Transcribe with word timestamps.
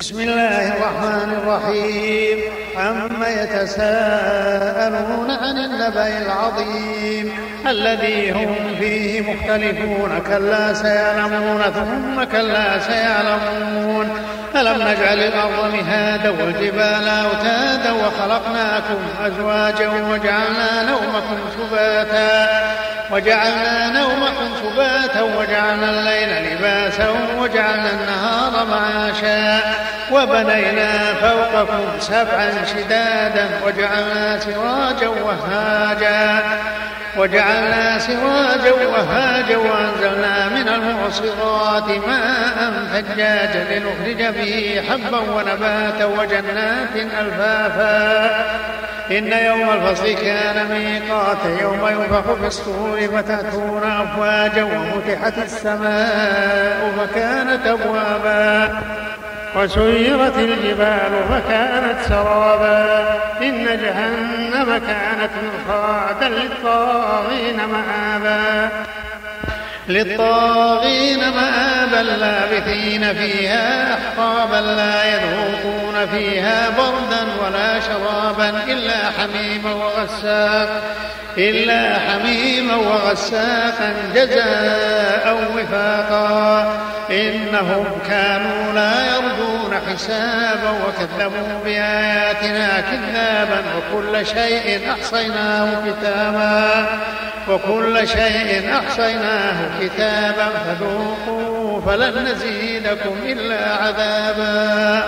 بسم 0.00 0.20
الله 0.20 0.68
الرحمن 0.68 1.32
الرحيم. 1.42 2.38
عم 2.76 3.22
يتساءلون 3.22 5.30
عن 5.30 5.58
النبأ 5.58 6.18
العظيم. 6.18 7.32
الذي 7.66 8.30
هم 8.30 8.76
فيه 8.80 9.20
مختلفون 9.20 10.22
كلا 10.26 10.74
سيعلمون 10.74 11.62
ثم 11.62 12.24
كلا 12.24 12.78
سيعلمون. 12.78 14.22
ألم 14.56 14.82
نجعل 14.82 15.18
الأرض 15.18 15.74
مهادا 15.74 16.30
والجبال 16.30 17.08
أوتادا 17.08 17.92
وخلقناكم 17.92 18.98
أزواجا 19.20 19.88
وجعلنا 19.88 20.90
نومكم 20.90 21.38
سباتا. 21.58 22.62
وجعلنا 23.10 24.00
نومكم 24.00 24.48
سباتا 24.62 25.22
وجعلنا 25.22 25.90
الليل 25.90 26.52
لباسا 26.52 27.10
وجعلنا 27.38 27.90
النهار 27.90 28.66
معاشا. 28.66 29.62
وبنينا 30.12 31.14
فوقكم 31.14 32.00
سبعا 32.00 32.50
شدادا 32.64 33.48
وجعلنا 33.66 34.38
سراجا 34.38 35.08
وهاجا 35.08 36.42
وجعلنا 37.16 37.98
سراجا 37.98 38.72
وهاجا 38.72 39.56
وأنزلنا 39.56 40.48
من 40.48 40.68
المعصرات 40.68 41.88
ماء 42.06 42.72
ثجاجا 42.92 43.64
لنخرج 43.70 44.34
به 44.34 44.82
حبا 44.90 45.18
ونباتا 45.18 46.04
وجنات 46.04 46.96
ألفافا. 46.96 48.62
إن 49.10 49.32
يوم 49.32 49.70
الفصل 49.70 50.14
كان 50.14 50.66
ميقاتا 50.70 51.62
يوم 51.62 51.88
ينفخ 51.88 52.34
في 52.34 52.46
الصور 52.46 53.00
فتأتون 53.16 53.82
أفواجا 53.84 54.64
وفتحت 54.64 55.38
السماء 55.38 56.92
فكانت 56.98 57.66
أبوابا 57.66 58.78
وسيرت 59.56 60.38
الجبال 60.38 61.12
فكانت 61.30 61.96
سرابا 62.08 63.02
إن 63.42 63.64
جهنم 63.64 64.78
كانت 64.78 65.30
مرصادا 65.42 66.28
للطاغين 66.28 67.56
مآبا 67.56 68.68
للطاغين 69.88 71.18
مآبا 71.18 72.02
لابثين 72.02 73.14
فيها 73.14 73.94
أحقابا 73.94 74.56
لا 74.56 75.04
يذوقون 75.04 76.06
فيها 76.06 76.68
بردا 76.70 77.26
ولا 77.44 77.80
شرابا 77.80 78.48
إلا 78.68 79.10
حميما 79.18 79.72
وغساقا 79.72 80.80
إلا 81.38 81.98
حميما 81.98 82.76
وغساقا 82.76 83.94
جزاء 84.14 85.50
وفاقا. 85.56 86.78
إنهم 87.10 87.84
كانوا 88.08 88.72
لا 88.72 89.06
يرجون 89.06 89.80
حسابا 89.88 90.70
وكذبوا 90.70 91.64
بآياتنا 91.64 92.80
كذابا 92.80 93.62
وكل 93.76 94.26
شيء 94.26 94.90
أحصيناه 94.92 95.68
كتابا. 95.86 96.86
وكل 97.48 98.08
شيء 98.08 98.78
أحصيناه 98.78 99.80
كتابا 99.80 100.48
فذوقوا 100.48 101.80
فلن 101.80 102.24
نزيدكم 102.24 103.14
إلا 103.24 103.74
عذابا. 103.74 105.02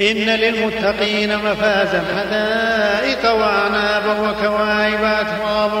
إن 0.00 0.16
للمتقين 0.16 1.38
مفازا 1.38 2.04
حدائق 2.16 3.32
وأعنابا 3.32 4.30
وكواعب 4.30 5.04
أترابا 5.04 5.80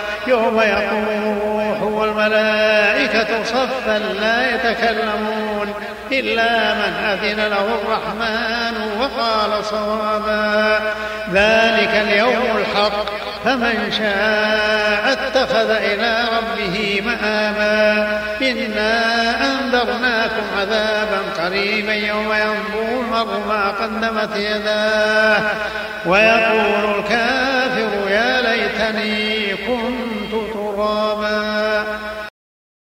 يوم 0.31 0.61
يقوم 0.61 1.93
والملائكة 1.93 3.43
صفا 3.43 3.99
لا 3.99 4.55
يتكلمون 4.55 5.73
إلا 6.11 6.73
من 6.73 6.93
أذن 6.93 7.39
له 7.49 7.65
الرحمن 7.81 8.75
وقال 8.99 9.65
صوابا. 9.65 10.79
ذلك 11.33 11.89
اليوم 12.07 12.57
الحق. 12.57 13.05
فمن 13.45 13.91
شاء 13.91 15.13
اتخذ 15.13 15.69
إلى 15.69 16.23
ربه 16.37 17.01
مآبا. 17.05 18.21
إنا 18.41 18.93
أنذرناكم 19.45 20.43
عذابا 20.59 21.43
قريبا 21.43 21.93
يوم 21.93 22.33
ينظر 22.33 23.01
المرء 23.01 23.39
ما 23.47 23.71
قدمت 23.71 24.35
يداه. 24.35 25.41
ويقول 26.05 26.99
الكافر 26.99 28.09
يا 28.09 28.41
ليتني 28.41 29.55
كنت 29.55 30.10
القرآن 30.81 31.10